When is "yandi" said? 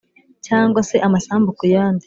1.73-1.99